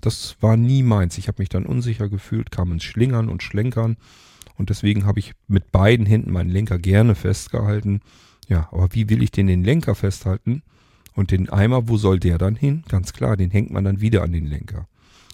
Das 0.00 0.36
war 0.40 0.56
nie 0.56 0.82
meins. 0.82 1.18
Ich 1.18 1.28
habe 1.28 1.40
mich 1.42 1.48
dann 1.48 1.66
unsicher 1.66 2.08
gefühlt, 2.08 2.50
kam 2.50 2.72
ins 2.72 2.84
Schlingern 2.84 3.28
und 3.28 3.42
Schlenkern 3.42 3.96
und 4.58 4.70
deswegen 4.70 5.06
habe 5.06 5.20
ich 5.20 5.32
mit 5.46 5.70
beiden 5.70 6.04
Händen 6.04 6.32
meinen 6.32 6.50
Lenker 6.50 6.78
gerne 6.78 7.14
festgehalten. 7.14 8.00
Ja, 8.48 8.68
aber 8.72 8.88
wie 8.92 9.08
will 9.08 9.22
ich 9.22 9.30
denn 9.30 9.46
den 9.46 9.62
Lenker 9.62 9.94
festhalten? 9.94 10.62
Und 11.14 11.30
den 11.30 11.48
Eimer, 11.48 11.88
wo 11.88 11.96
soll 11.96 12.18
der 12.18 12.38
dann 12.38 12.56
hin? 12.56 12.82
Ganz 12.88 13.12
klar, 13.12 13.36
den 13.36 13.50
hängt 13.50 13.70
man 13.70 13.84
dann 13.84 14.00
wieder 14.00 14.22
an 14.22 14.32
den 14.32 14.46
Lenker. 14.46 14.88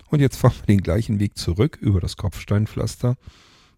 Und 0.09 0.21
jetzt 0.21 0.37
fahren 0.37 0.55
wir 0.61 0.77
den 0.77 0.83
gleichen 0.83 1.19
Weg 1.21 1.37
zurück 1.37 1.79
über 1.81 2.01
das 2.01 2.17
Kopfsteinpflaster. 2.17 3.17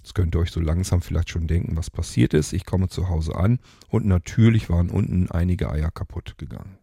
Jetzt 0.00 0.14
könnt 0.14 0.36
ihr 0.36 0.40
euch 0.40 0.52
so 0.52 0.60
langsam 0.60 1.02
vielleicht 1.02 1.30
schon 1.30 1.46
denken, 1.46 1.76
was 1.76 1.90
passiert 1.90 2.34
ist. 2.34 2.52
Ich 2.52 2.64
komme 2.64 2.88
zu 2.88 3.08
Hause 3.08 3.34
an 3.34 3.58
und 3.88 4.06
natürlich 4.06 4.68
waren 4.70 4.90
unten 4.90 5.30
einige 5.30 5.70
Eier 5.70 5.90
kaputt 5.90 6.38
gegangen. 6.38 6.78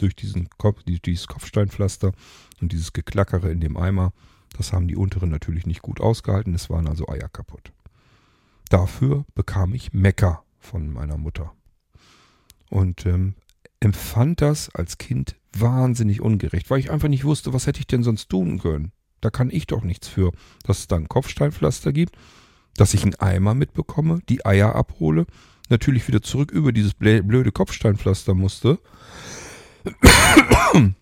Durch, 0.00 0.16
diesen 0.16 0.48
Kopf, 0.58 0.82
dieses 0.84 1.26
Kopfsteinpflaster 1.26 2.12
und 2.60 2.72
dieses 2.72 2.92
Geklackere 2.92 3.50
in 3.50 3.60
dem 3.60 3.76
Eimer, 3.76 4.12
das 4.56 4.72
haben 4.72 4.88
die 4.88 4.96
unteren 4.96 5.30
natürlich 5.30 5.66
nicht 5.66 5.82
gut 5.82 6.00
ausgehalten. 6.00 6.54
Es 6.54 6.70
waren 6.70 6.88
also 6.88 7.08
Eier 7.08 7.28
kaputt. 7.28 7.72
Dafür 8.70 9.24
bekam 9.34 9.72
ich 9.72 9.92
Mecker 9.92 10.42
von 10.58 10.92
meiner 10.92 11.16
Mutter. 11.16 11.52
Und 12.70 13.06
ähm, 13.06 13.34
empfand 13.80 14.40
das 14.40 14.74
als 14.74 14.98
Kind 14.98 15.36
wahnsinnig 15.52 16.20
ungerecht, 16.20 16.70
weil 16.70 16.80
ich 16.80 16.90
einfach 16.90 17.08
nicht 17.08 17.24
wusste, 17.24 17.52
was 17.52 17.66
hätte 17.66 17.80
ich 17.80 17.86
denn 17.86 18.02
sonst 18.02 18.28
tun 18.28 18.58
können. 18.58 18.92
Da 19.20 19.30
kann 19.30 19.50
ich 19.50 19.66
doch 19.66 19.82
nichts 19.82 20.08
für, 20.08 20.32
dass 20.64 20.80
es 20.80 20.88
da 20.88 20.96
ein 20.96 21.08
Kopfsteinpflaster 21.08 21.92
gibt, 21.92 22.16
dass 22.76 22.94
ich 22.94 23.02
einen 23.02 23.16
Eimer 23.16 23.54
mitbekomme, 23.54 24.20
die 24.28 24.46
Eier 24.46 24.74
abhole, 24.74 25.26
natürlich 25.68 26.06
wieder 26.06 26.22
zurück 26.22 26.50
über 26.50 26.72
dieses 26.72 26.94
blöde 26.94 27.52
Kopfsteinpflaster 27.52 28.34
musste. 28.34 28.78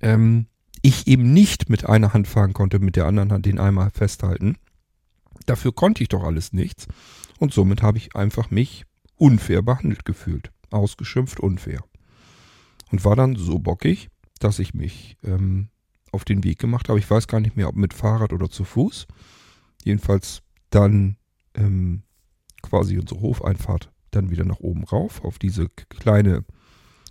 ähm, 0.00 0.46
ich 0.82 1.06
eben 1.06 1.32
nicht 1.32 1.68
mit 1.68 1.86
einer 1.86 2.14
Hand 2.14 2.26
fahren 2.26 2.54
konnte, 2.54 2.78
mit 2.78 2.96
der 2.96 3.06
anderen 3.06 3.32
Hand 3.32 3.46
den 3.46 3.58
Eimer 3.58 3.90
festhalten. 3.90 4.56
Dafür 5.46 5.72
konnte 5.74 6.02
ich 6.02 6.08
doch 6.08 6.24
alles 6.24 6.52
nichts. 6.52 6.86
Und 7.38 7.52
somit 7.52 7.82
habe 7.82 7.98
ich 7.98 8.16
einfach 8.16 8.50
mich 8.50 8.84
unfair 9.16 9.60
behandelt 9.62 10.04
gefühlt 10.04 10.50
ausgeschimpft 10.70 11.40
unfair. 11.40 11.84
Und 12.90 13.04
war 13.04 13.16
dann 13.16 13.36
so 13.36 13.58
bockig, 13.58 14.08
dass 14.38 14.58
ich 14.58 14.74
mich 14.74 15.16
ähm, 15.22 15.68
auf 16.12 16.24
den 16.24 16.42
Weg 16.44 16.58
gemacht 16.58 16.88
habe. 16.88 16.98
Ich 16.98 17.08
weiß 17.10 17.28
gar 17.28 17.40
nicht 17.40 17.56
mehr, 17.56 17.68
ob 17.68 17.76
mit 17.76 17.94
Fahrrad 17.94 18.32
oder 18.32 18.50
zu 18.50 18.64
Fuß. 18.64 19.06
Jedenfalls 19.84 20.42
dann 20.70 21.16
ähm, 21.54 22.02
quasi 22.62 22.98
unsere 22.98 23.20
Hofeinfahrt 23.20 23.92
dann 24.10 24.30
wieder 24.30 24.44
nach 24.44 24.60
oben 24.60 24.84
rauf 24.84 25.24
auf 25.24 25.38
diese 25.38 25.68
kleine 25.68 26.44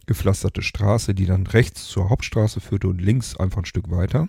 gepflasterte 0.06 0.62
Straße, 0.62 1.14
die 1.14 1.26
dann 1.26 1.48
rechts 1.48 1.88
zur 1.88 2.10
Hauptstraße 2.10 2.60
führte 2.60 2.88
und 2.88 3.00
links 3.00 3.38
einfach 3.38 3.60
ein 3.60 3.66
Stück 3.66 3.90
weiter. 3.92 4.28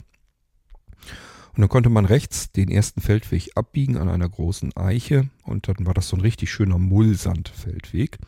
Und 1.55 1.63
dann 1.63 1.69
konnte 1.69 1.89
man 1.89 2.05
rechts 2.05 2.53
den 2.53 2.71
ersten 2.71 3.01
Feldweg 3.01 3.51
abbiegen 3.57 3.97
an 3.97 4.09
einer 4.09 4.29
großen 4.29 4.77
Eiche 4.77 5.29
und 5.43 5.69
dann 5.69 5.87
war 5.87 5.95
das 5.95 6.09
so 6.09 6.17
ein 6.17 6.21
richtig 6.21 6.51
schöner 6.51 6.79
Mullsandfeldweg. 6.79 8.19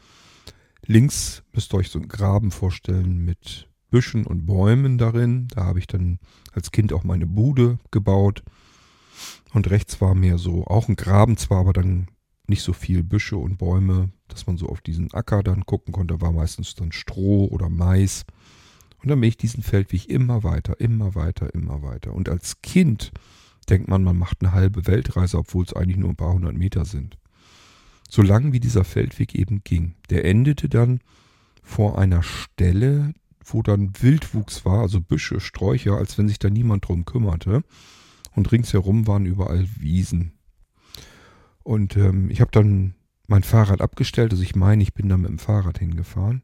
Links 0.86 1.44
müsst 1.52 1.72
ihr 1.72 1.78
euch 1.78 1.90
so 1.90 1.98
einen 1.98 2.08
Graben 2.08 2.50
vorstellen 2.50 3.24
mit 3.24 3.68
Büschen 3.90 4.26
und 4.26 4.46
Bäumen 4.46 4.98
darin. 4.98 5.46
Da 5.48 5.64
habe 5.64 5.78
ich 5.78 5.86
dann 5.86 6.18
als 6.52 6.72
Kind 6.72 6.92
auch 6.92 7.04
meine 7.04 7.26
Bude 7.26 7.78
gebaut. 7.90 8.42
Und 9.52 9.70
rechts 9.70 10.00
war 10.00 10.14
mehr 10.14 10.38
so 10.38 10.66
auch 10.66 10.88
ein 10.88 10.96
Graben 10.96 11.36
zwar, 11.36 11.60
aber 11.60 11.72
dann 11.72 12.08
nicht 12.48 12.62
so 12.62 12.72
viel 12.72 13.04
Büsche 13.04 13.36
und 13.36 13.58
Bäume, 13.58 14.10
dass 14.28 14.46
man 14.46 14.56
so 14.56 14.66
auf 14.66 14.80
diesen 14.80 15.12
Acker 15.14 15.42
dann 15.42 15.66
gucken 15.66 15.92
konnte. 15.92 16.20
War 16.20 16.32
meistens 16.32 16.74
dann 16.74 16.90
Stroh 16.90 17.46
oder 17.46 17.68
Mais. 17.68 18.24
Und 19.02 19.08
dann 19.08 19.20
bin 19.20 19.28
ich 19.28 19.36
diesen 19.36 19.62
Feldweg 19.62 20.08
immer 20.08 20.42
weiter, 20.42 20.80
immer 20.80 21.14
weiter, 21.14 21.54
immer 21.54 21.82
weiter. 21.82 22.12
Und 22.12 22.28
als 22.28 22.60
Kind 22.62 23.12
denkt 23.68 23.88
man, 23.88 24.02
man 24.02 24.18
macht 24.18 24.38
eine 24.40 24.52
halbe 24.52 24.86
Weltreise, 24.86 25.38
obwohl 25.38 25.64
es 25.64 25.74
eigentlich 25.74 25.96
nur 25.96 26.08
ein 26.08 26.16
paar 26.16 26.32
hundert 26.32 26.56
Meter 26.56 26.84
sind 26.84 27.18
so 28.12 28.20
lang 28.20 28.52
wie 28.52 28.60
dieser 28.60 28.84
Feldweg 28.84 29.34
eben 29.34 29.64
ging. 29.64 29.94
Der 30.10 30.26
endete 30.26 30.68
dann 30.68 31.00
vor 31.62 31.98
einer 31.98 32.22
Stelle, 32.22 33.14
wo 33.42 33.62
dann 33.62 33.94
Wildwuchs 34.02 34.66
war, 34.66 34.80
also 34.80 35.00
Büsche, 35.00 35.40
Sträucher, 35.40 35.96
als 35.96 36.18
wenn 36.18 36.28
sich 36.28 36.38
da 36.38 36.50
niemand 36.50 36.86
drum 36.86 37.06
kümmerte. 37.06 37.64
Und 38.34 38.52
ringsherum 38.52 39.06
waren 39.06 39.24
überall 39.24 39.66
Wiesen. 39.78 40.32
Und 41.62 41.96
ähm, 41.96 42.28
ich 42.28 42.42
habe 42.42 42.50
dann 42.50 42.92
mein 43.28 43.44
Fahrrad 43.44 43.80
abgestellt, 43.80 44.32
also 44.32 44.42
ich 44.42 44.54
meine, 44.54 44.82
ich 44.82 44.92
bin 44.92 45.08
da 45.08 45.16
mit 45.16 45.30
dem 45.30 45.38
Fahrrad 45.38 45.78
hingefahren 45.78 46.42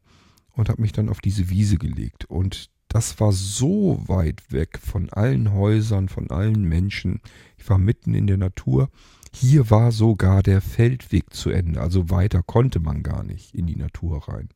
und 0.53 0.69
habe 0.69 0.81
mich 0.81 0.91
dann 0.91 1.07
auf 1.07 1.21
diese 1.21 1.51
Wiese 1.51 1.77
gelegt. 1.77 2.25
Und 2.25 2.71
das 2.87 3.19
war 3.19 3.31
so 3.31 4.01
weit 4.07 4.51
weg 4.51 4.79
von 4.81 5.11
allen 5.11 5.53
Häusern, 5.53 6.09
von 6.09 6.31
allen 6.31 6.63
Menschen. 6.63 7.21
Ich 7.57 7.69
war 7.69 7.77
mitten 7.77 8.15
in 8.15 8.25
der 8.25 8.37
Natur 8.37 8.89
hier 9.31 9.69
war 9.69 9.91
sogar 9.91 10.43
der 10.43 10.61
Feldweg 10.61 11.33
zu 11.33 11.49
Ende, 11.49 11.81
also 11.81 12.09
weiter 12.09 12.41
konnte 12.43 12.79
man 12.79 13.03
gar 13.03 13.23
nicht 13.23 13.53
in 13.53 13.67
die 13.67 13.75
Natur 13.75 14.27
rein. 14.27 14.49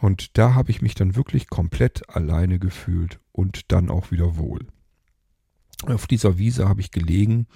Und 0.00 0.36
da 0.38 0.54
habe 0.54 0.70
ich 0.70 0.82
mich 0.82 0.94
dann 0.94 1.16
wirklich 1.16 1.48
komplett 1.48 2.08
alleine 2.08 2.58
gefühlt 2.58 3.20
und 3.32 3.72
dann 3.72 3.90
auch 3.90 4.10
wieder 4.10 4.36
wohl. 4.36 4.66
Auf 5.86 6.06
dieser 6.06 6.38
Wiese 6.38 6.68
habe 6.68 6.80
ich 6.80 6.90
gelegen, 6.90 7.46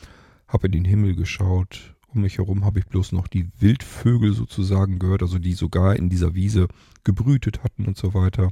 habe 0.47 0.67
in 0.67 0.73
den 0.73 0.85
Himmel 0.85 1.15
geschaut. 1.15 1.95
Um 2.09 2.23
mich 2.23 2.39
herum 2.39 2.65
habe 2.65 2.79
ich 2.79 2.87
bloß 2.87 3.13
noch 3.13 3.29
die 3.29 3.51
Wildvögel 3.59 4.33
sozusagen 4.33 4.99
gehört, 4.99 5.23
also 5.23 5.39
die 5.39 5.53
sogar 5.53 5.97
in 5.97 6.09
dieser 6.09 6.35
Wiese 6.35 6.69
gebrütet 7.05 7.63
hatten 7.63 7.85
und 7.85 7.99
so 7.99 8.15
weiter. 8.15 8.51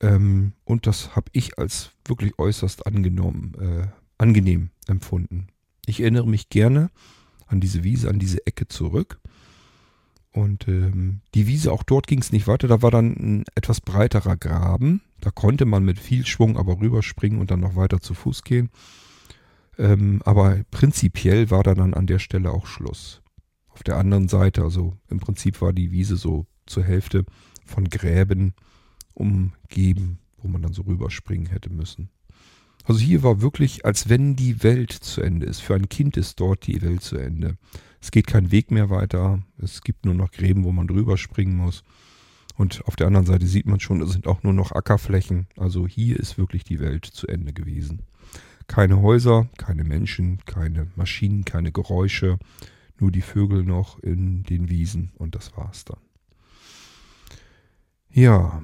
Ähm, 0.00 0.52
und 0.64 0.86
das 0.86 1.16
habe 1.16 1.26
ich 1.32 1.58
als 1.58 1.90
wirklich 2.04 2.38
äußerst 2.38 2.86
angenommen, 2.86 3.54
äh, 3.60 3.86
angenehm 4.16 4.70
empfunden. 4.86 5.48
Ich 5.86 6.00
erinnere 6.00 6.28
mich 6.28 6.48
gerne 6.48 6.90
an 7.46 7.60
diese 7.60 7.84
Wiese, 7.84 8.08
an 8.08 8.18
diese 8.18 8.46
Ecke 8.46 8.68
zurück. 8.68 9.20
Und 10.32 10.66
ähm, 10.66 11.20
die 11.34 11.46
Wiese, 11.46 11.72
auch 11.72 11.82
dort 11.82 12.06
ging 12.06 12.20
es 12.20 12.32
nicht 12.32 12.46
weiter. 12.46 12.66
Da 12.66 12.80
war 12.80 12.90
dann 12.90 13.12
ein 13.12 13.44
etwas 13.54 13.80
breiterer 13.80 14.36
Graben. 14.36 15.02
Da 15.20 15.30
konnte 15.30 15.66
man 15.66 15.84
mit 15.84 15.98
viel 15.98 16.26
Schwung 16.26 16.56
aber 16.56 16.80
rüberspringen 16.80 17.38
und 17.38 17.50
dann 17.50 17.60
noch 17.60 17.76
weiter 17.76 18.00
zu 18.00 18.14
Fuß 18.14 18.42
gehen. 18.42 18.70
Ähm, 19.78 20.22
aber 20.24 20.62
prinzipiell 20.70 21.50
war 21.50 21.62
da 21.62 21.74
dann 21.74 21.94
an 21.94 22.06
der 22.06 22.18
Stelle 22.18 22.50
auch 22.50 22.66
Schluss. 22.66 23.22
Auf 23.68 23.82
der 23.82 23.96
anderen 23.96 24.28
Seite, 24.28 24.62
also 24.62 24.96
im 25.08 25.18
Prinzip 25.20 25.60
war 25.60 25.72
die 25.72 25.92
Wiese 25.92 26.16
so 26.16 26.46
zur 26.66 26.84
Hälfte 26.84 27.24
von 27.64 27.88
Gräben 27.88 28.54
umgeben, 29.14 30.18
wo 30.38 30.48
man 30.48 30.62
dann 30.62 30.72
so 30.72 30.82
rüberspringen 30.82 31.46
hätte 31.46 31.70
müssen. 31.70 32.10
Also 32.84 33.00
hier 33.00 33.22
war 33.22 33.40
wirklich, 33.40 33.84
als 33.84 34.08
wenn 34.08 34.36
die 34.36 34.62
Welt 34.62 34.92
zu 34.92 35.20
Ende 35.22 35.46
ist. 35.46 35.60
Für 35.60 35.74
ein 35.74 35.88
Kind 35.88 36.16
ist 36.16 36.40
dort 36.40 36.66
die 36.66 36.82
Welt 36.82 37.02
zu 37.02 37.16
Ende. 37.16 37.56
Es 38.00 38.10
geht 38.10 38.26
kein 38.26 38.50
Weg 38.50 38.70
mehr 38.70 38.90
weiter. 38.90 39.42
Es 39.58 39.82
gibt 39.82 40.04
nur 40.04 40.14
noch 40.14 40.32
Gräben, 40.32 40.64
wo 40.64 40.72
man 40.72 40.88
drüber 40.88 41.16
springen 41.16 41.56
muss. 41.56 41.84
Und 42.56 42.84
auf 42.86 42.96
der 42.96 43.06
anderen 43.06 43.26
Seite 43.26 43.46
sieht 43.46 43.66
man 43.66 43.80
schon, 43.80 44.02
es 44.02 44.12
sind 44.12 44.26
auch 44.26 44.42
nur 44.42 44.52
noch 44.52 44.72
Ackerflächen. 44.72 45.46
Also 45.56 45.86
hier 45.86 46.18
ist 46.18 46.38
wirklich 46.38 46.64
die 46.64 46.80
Welt 46.80 47.06
zu 47.06 47.26
Ende 47.28 47.52
gewesen. 47.52 48.02
Keine 48.66 49.00
Häuser, 49.00 49.48
keine 49.56 49.84
Menschen, 49.84 50.38
keine 50.44 50.88
Maschinen, 50.96 51.44
keine 51.44 51.72
Geräusche. 51.72 52.38
Nur 52.98 53.10
die 53.10 53.22
Vögel 53.22 53.64
noch 53.64 53.98
in 54.00 54.42
den 54.44 54.68
Wiesen 54.68 55.12
und 55.16 55.34
das 55.34 55.56
war's 55.56 55.84
dann. 55.84 55.98
Ja, 58.10 58.62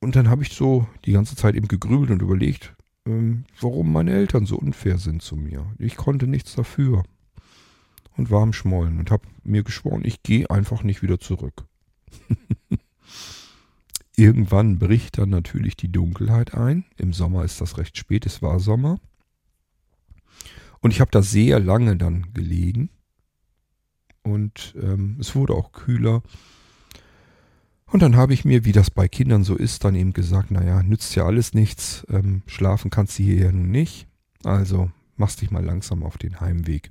und 0.00 0.14
dann 0.14 0.28
habe 0.28 0.42
ich 0.42 0.52
so 0.52 0.86
die 1.04 1.12
ganze 1.12 1.34
Zeit 1.34 1.54
eben 1.54 1.66
gegrübelt 1.66 2.10
und 2.10 2.22
überlegt, 2.22 2.75
warum 3.60 3.92
meine 3.92 4.12
Eltern 4.12 4.46
so 4.46 4.56
unfair 4.56 4.98
sind 4.98 5.22
zu 5.22 5.36
mir. 5.36 5.72
Ich 5.78 5.96
konnte 5.96 6.26
nichts 6.26 6.54
dafür. 6.54 7.04
Und 8.16 8.30
war 8.30 8.42
am 8.42 8.54
Schmollen 8.54 8.98
und 8.98 9.10
habe 9.10 9.28
mir 9.44 9.62
geschworen, 9.62 10.02
ich 10.04 10.22
gehe 10.22 10.50
einfach 10.50 10.82
nicht 10.82 11.02
wieder 11.02 11.20
zurück. 11.20 11.66
Irgendwann 14.16 14.78
bricht 14.78 15.18
dann 15.18 15.28
natürlich 15.28 15.76
die 15.76 15.92
Dunkelheit 15.92 16.54
ein. 16.54 16.86
Im 16.96 17.12
Sommer 17.12 17.44
ist 17.44 17.60
das 17.60 17.76
recht 17.76 17.98
spät, 17.98 18.24
es 18.24 18.40
war 18.40 18.58
Sommer. 18.58 18.98
Und 20.80 20.92
ich 20.92 21.00
habe 21.00 21.10
da 21.10 21.20
sehr 21.20 21.60
lange 21.60 21.96
dann 21.96 22.32
gelegen. 22.32 22.88
Und 24.22 24.74
ähm, 24.80 25.18
es 25.20 25.34
wurde 25.34 25.52
auch 25.52 25.72
kühler. 25.72 26.22
Und 27.90 28.02
dann 28.02 28.16
habe 28.16 28.34
ich 28.34 28.44
mir, 28.44 28.64
wie 28.64 28.72
das 28.72 28.90
bei 28.90 29.06
Kindern 29.08 29.44
so 29.44 29.54
ist, 29.54 29.84
dann 29.84 29.94
eben 29.94 30.12
gesagt, 30.12 30.50
naja, 30.50 30.82
nützt 30.82 31.14
ja 31.14 31.24
alles 31.24 31.54
nichts, 31.54 32.04
ähm, 32.10 32.42
schlafen 32.46 32.90
kannst 32.90 33.18
du 33.18 33.22
hier 33.22 33.36
ja 33.36 33.52
nun 33.52 33.70
nicht, 33.70 34.08
also 34.42 34.90
machst 35.16 35.40
dich 35.40 35.50
mal 35.50 35.64
langsam 35.64 36.02
auf 36.02 36.18
den 36.18 36.40
Heimweg. 36.40 36.90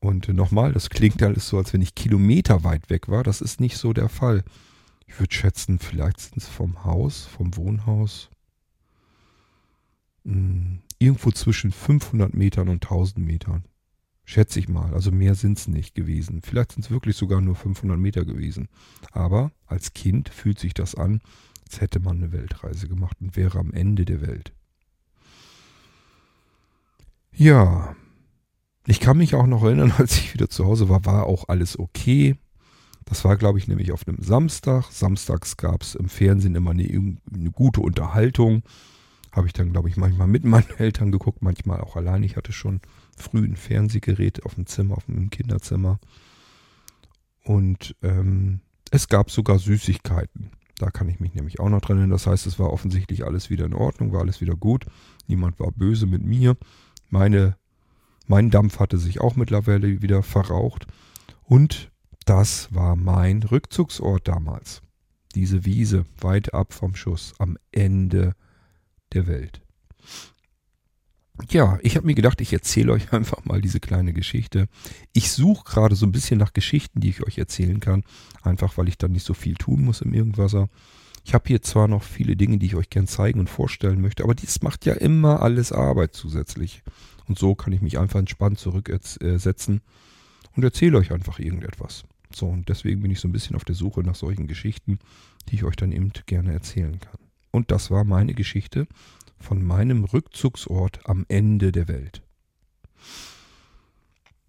Und 0.00 0.28
nochmal, 0.28 0.72
das 0.72 0.90
klingt 0.90 1.22
alles 1.22 1.48
so, 1.48 1.58
als 1.58 1.72
wenn 1.72 1.82
ich 1.82 1.94
Kilometer 1.94 2.64
weit 2.64 2.90
weg 2.90 3.08
war, 3.08 3.22
das 3.22 3.40
ist 3.40 3.60
nicht 3.60 3.76
so 3.76 3.92
der 3.92 4.08
Fall. 4.08 4.44
Ich 5.06 5.18
würde 5.18 5.34
schätzen, 5.34 5.78
vielleicht 5.78 6.20
sind 6.20 6.36
es 6.36 6.48
vom 6.48 6.84
Haus, 6.84 7.24
vom 7.24 7.56
Wohnhaus, 7.56 8.30
mh, 10.24 10.34
hm, 10.34 10.78
irgendwo 10.98 11.30
zwischen 11.30 11.70
500 11.72 12.34
Metern 12.34 12.68
und 12.68 12.84
1000 12.84 13.24
Metern. 13.24 13.64
Schätze 14.28 14.58
ich 14.58 14.68
mal. 14.68 14.92
Also 14.92 15.10
mehr 15.10 15.34
sind 15.34 15.56
es 15.56 15.68
nicht 15.68 15.94
gewesen. 15.94 16.42
Vielleicht 16.42 16.72
sind 16.72 16.84
es 16.84 16.90
wirklich 16.90 17.16
sogar 17.16 17.40
nur 17.40 17.56
500 17.56 17.98
Meter 17.98 18.26
gewesen. 18.26 18.68
Aber 19.10 19.52
als 19.64 19.94
Kind 19.94 20.28
fühlt 20.28 20.58
sich 20.58 20.74
das 20.74 20.94
an, 20.94 21.22
als 21.64 21.80
hätte 21.80 21.98
man 21.98 22.18
eine 22.18 22.30
Weltreise 22.30 22.88
gemacht 22.88 23.16
und 23.22 23.38
wäre 23.38 23.58
am 23.58 23.72
Ende 23.72 24.04
der 24.04 24.20
Welt. 24.20 24.52
Ja, 27.34 27.96
ich 28.86 29.00
kann 29.00 29.16
mich 29.16 29.34
auch 29.34 29.46
noch 29.46 29.64
erinnern, 29.64 29.94
als 29.96 30.18
ich 30.18 30.34
wieder 30.34 30.50
zu 30.50 30.66
Hause 30.66 30.90
war, 30.90 31.06
war 31.06 31.24
auch 31.24 31.48
alles 31.48 31.78
okay. 31.78 32.36
Das 33.06 33.24
war, 33.24 33.38
glaube 33.38 33.58
ich, 33.58 33.66
nämlich 33.66 33.92
auf 33.92 34.06
einem 34.06 34.22
Samstag. 34.22 34.92
Samstags 34.92 35.56
gab 35.56 35.82
es 35.82 35.94
im 35.94 36.10
Fernsehen 36.10 36.54
immer 36.54 36.72
eine, 36.72 36.84
eine 36.84 37.50
gute 37.50 37.80
Unterhaltung. 37.80 38.62
Habe 39.32 39.46
ich 39.46 39.54
dann, 39.54 39.72
glaube 39.72 39.88
ich, 39.88 39.96
manchmal 39.96 40.28
mit 40.28 40.44
meinen 40.44 40.68
Eltern 40.76 41.12
geguckt, 41.12 41.40
manchmal 41.40 41.80
auch 41.80 41.96
allein. 41.96 42.22
Ich 42.24 42.36
hatte 42.36 42.52
schon 42.52 42.82
früh 43.18 43.44
ein 43.44 43.56
Fernsehgerät 43.56 44.44
auf 44.44 44.54
dem 44.54 44.66
Zimmer, 44.66 44.96
auf 44.96 45.04
dem 45.06 45.30
Kinderzimmer. 45.30 45.98
Und 47.44 47.96
ähm, 48.02 48.60
es 48.90 49.08
gab 49.08 49.30
sogar 49.30 49.58
Süßigkeiten. 49.58 50.50
Da 50.78 50.90
kann 50.90 51.08
ich 51.08 51.18
mich 51.18 51.34
nämlich 51.34 51.60
auch 51.60 51.68
noch 51.68 51.80
dran 51.80 51.98
erinnern. 51.98 52.10
Das 52.10 52.26
heißt, 52.26 52.46
es 52.46 52.58
war 52.58 52.72
offensichtlich 52.72 53.24
alles 53.24 53.50
wieder 53.50 53.66
in 53.66 53.74
Ordnung, 53.74 54.12
war 54.12 54.20
alles 54.20 54.40
wieder 54.40 54.54
gut. 54.54 54.86
Niemand 55.26 55.58
war 55.58 55.72
böse 55.72 56.06
mit 56.06 56.22
mir. 56.22 56.56
Meine, 57.10 57.56
mein 58.26 58.50
Dampf 58.50 58.78
hatte 58.78 58.98
sich 58.98 59.20
auch 59.20 59.34
mittlerweile 59.34 60.02
wieder 60.02 60.22
verraucht. 60.22 60.86
Und 61.42 61.90
das 62.26 62.72
war 62.72 62.94
mein 62.94 63.42
Rückzugsort 63.42 64.28
damals. 64.28 64.82
Diese 65.34 65.64
Wiese 65.64 66.04
weit 66.20 66.54
ab 66.54 66.72
vom 66.72 66.94
Schuss 66.94 67.34
am 67.38 67.58
Ende 67.72 68.34
der 69.12 69.26
Welt. 69.26 69.62
Ja, 71.50 71.78
ich 71.82 71.96
habe 71.96 72.06
mir 72.06 72.14
gedacht, 72.14 72.40
ich 72.40 72.52
erzähle 72.52 72.92
euch 72.92 73.12
einfach 73.12 73.44
mal 73.44 73.60
diese 73.60 73.80
kleine 73.80 74.12
Geschichte. 74.12 74.68
Ich 75.12 75.30
suche 75.30 75.64
gerade 75.64 75.94
so 75.94 76.06
ein 76.06 76.12
bisschen 76.12 76.38
nach 76.38 76.52
Geschichten, 76.52 77.00
die 77.00 77.10
ich 77.10 77.22
euch 77.22 77.38
erzählen 77.38 77.80
kann, 77.80 78.04
einfach 78.42 78.76
weil 78.76 78.88
ich 78.88 78.98
dann 78.98 79.12
nicht 79.12 79.26
so 79.26 79.34
viel 79.34 79.54
tun 79.54 79.84
muss 79.84 80.00
im 80.00 80.14
Irgendwasser. 80.14 80.68
Ich 81.24 81.34
habe 81.34 81.44
hier 81.46 81.62
zwar 81.62 81.88
noch 81.88 82.02
viele 82.02 82.36
Dinge, 82.36 82.58
die 82.58 82.66
ich 82.66 82.74
euch 82.74 82.90
gern 82.90 83.06
zeigen 83.06 83.38
und 83.38 83.50
vorstellen 83.50 84.00
möchte, 84.00 84.24
aber 84.24 84.34
dies 84.34 84.62
macht 84.62 84.86
ja 84.86 84.94
immer 84.94 85.42
alles 85.42 85.72
Arbeit 85.72 86.14
zusätzlich. 86.14 86.82
Und 87.26 87.38
so 87.38 87.54
kann 87.54 87.72
ich 87.72 87.82
mich 87.82 87.98
einfach 87.98 88.18
entspannt 88.18 88.58
zurücksetzen 88.58 89.82
und 90.56 90.64
erzähle 90.64 90.98
euch 90.98 91.12
einfach 91.12 91.38
irgendetwas. 91.38 92.04
So, 92.32 92.46
und 92.46 92.68
deswegen 92.68 93.02
bin 93.02 93.10
ich 93.10 93.20
so 93.20 93.28
ein 93.28 93.32
bisschen 93.32 93.56
auf 93.56 93.64
der 93.64 93.74
Suche 93.74 94.00
nach 94.00 94.14
solchen 94.14 94.46
Geschichten, 94.46 94.98
die 95.48 95.56
ich 95.56 95.64
euch 95.64 95.76
dann 95.76 95.92
eben 95.92 96.12
gerne 96.26 96.52
erzählen 96.52 96.98
kann. 96.98 97.18
Und 97.50 97.70
das 97.70 97.90
war 97.90 98.04
meine 98.04 98.34
Geschichte 98.34 98.86
von 99.38 99.62
meinem 99.62 100.04
Rückzugsort 100.04 101.00
am 101.04 101.24
Ende 101.28 101.72
der 101.72 101.88
Welt. 101.88 102.22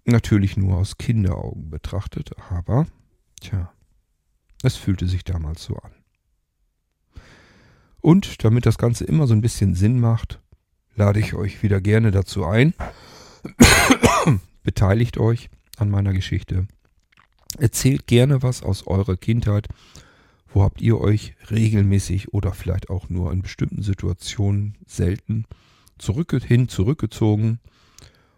Natürlich 0.05 0.58
nur 0.58 0.77
aus 0.77 0.98
Kinderaugen 0.98 1.69
betrachtet, 1.69 2.31
aber, 2.50 2.88
tja, 3.41 3.72
es 4.63 4.75
fühlte 4.75 5.08
sich 5.08 5.24
damals 5.24 5.63
so 5.63 5.77
an. 5.77 5.91
Und 8.01 8.43
damit 8.43 8.65
das 8.65 8.77
Ganze 8.77 9.03
immer 9.03 9.27
so 9.27 9.34
ein 9.34 9.41
bisschen 9.41 9.75
Sinn 9.75 10.00
macht, 10.00 10.39
lade 10.96 11.19
ich 11.19 11.34
euch 11.34 11.62
wieder 11.63 11.81
gerne 11.81 12.12
dazu 12.12 12.46
ein. 12.46 12.74
Beteiligt 14.63 15.17
euch 15.17 15.50
an 15.77 15.89
meiner 15.89 16.13
Geschichte. 16.13 16.67
Erzählt 17.58 18.08
gerne 18.08 18.41
was 18.41 18.63
aus 18.63 18.88
eurer 18.88 19.17
Kindheit 19.17 19.67
wo 20.51 20.63
habt 20.63 20.82
ihr 20.82 21.00
euch 21.00 21.36
regelmäßig 21.51 22.34
oder 22.34 22.53
vielleicht 22.53 22.89
auch 22.89 23.10
nur 23.10 23.32
in 23.32 23.41
bestimmten 23.41 23.84
Situationen 23.84 24.77
selten 24.88 25.46
zurück, 25.98 26.36
hin 26.44 26.68
zurückgezogen? 26.68 27.60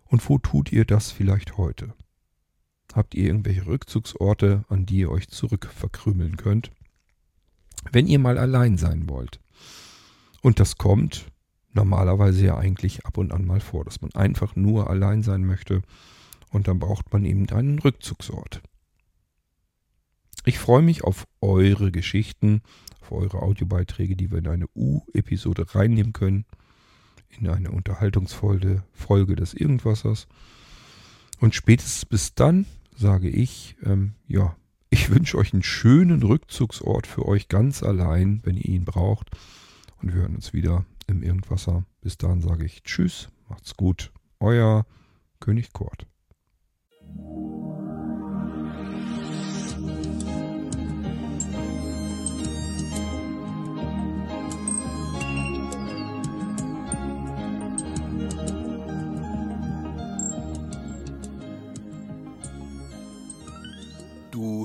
Und 0.05 0.27
wo 0.27 0.37
tut 0.37 0.71
ihr 0.73 0.83
das 0.83 1.11
vielleicht 1.11 1.57
heute? 1.57 1.93
Habt 2.93 3.15
ihr 3.15 3.25
irgendwelche 3.25 3.65
Rückzugsorte, 3.65 4.65
an 4.67 4.85
die 4.85 4.99
ihr 4.99 5.11
euch 5.11 5.29
zurückverkrümeln 5.29 6.35
könnt? 6.35 6.71
Wenn 7.91 8.07
ihr 8.07 8.19
mal 8.19 8.37
allein 8.37 8.77
sein 8.77 9.09
wollt. 9.09 9.39
Und 10.41 10.59
das 10.59 10.77
kommt 10.77 11.31
normalerweise 11.73 12.45
ja 12.45 12.57
eigentlich 12.57 13.05
ab 13.05 13.17
und 13.17 13.31
an 13.31 13.45
mal 13.45 13.61
vor, 13.61 13.85
dass 13.85 14.01
man 14.01 14.11
einfach 14.13 14.55
nur 14.55 14.89
allein 14.89 15.23
sein 15.23 15.45
möchte 15.45 15.81
und 16.49 16.67
dann 16.67 16.79
braucht 16.79 17.13
man 17.13 17.23
eben 17.23 17.49
einen 17.49 17.79
Rückzugsort. 17.79 18.61
Ich 20.43 20.57
freue 20.57 20.81
mich 20.81 21.03
auf 21.03 21.27
eure 21.39 21.91
Geschichten, 21.91 22.61
auf 23.01 23.11
eure 23.11 23.41
Audiobeiträge, 23.41 24.15
die 24.15 24.31
wir 24.31 24.39
in 24.39 24.47
eine 24.47 24.65
U-Episode 24.75 25.65
reinnehmen 25.75 26.13
können. 26.13 26.45
In 27.29 27.47
eine 27.47 27.71
Unterhaltungsfolge 27.71 28.83
Folge 28.91 29.35
des 29.35 29.53
Irgendwassers. 29.53 30.27
Und 31.39 31.55
spätestens 31.55 32.05
bis 32.05 32.33
dann 32.33 32.65
sage 32.95 33.29
ich, 33.29 33.75
ähm, 33.83 34.13
ja, 34.27 34.55
ich 34.89 35.09
wünsche 35.09 35.37
euch 35.37 35.53
einen 35.53 35.63
schönen 35.63 36.21
Rückzugsort 36.21 37.07
für 37.07 37.25
euch 37.25 37.47
ganz 37.47 37.81
allein, 37.83 38.41
wenn 38.43 38.57
ihr 38.57 38.65
ihn 38.65 38.85
braucht. 38.85 39.31
Und 40.01 40.13
wir 40.13 40.21
hören 40.21 40.35
uns 40.35 40.53
wieder 40.53 40.85
im 41.07 41.23
Irgendwasser. 41.23 41.85
Bis 42.01 42.17
dahin 42.17 42.41
sage 42.41 42.65
ich 42.65 42.83
Tschüss, 42.83 43.29
macht's 43.47 43.75
gut. 43.77 44.11
Euer 44.39 44.85
König 45.39 45.71
Kurt. 45.71 46.07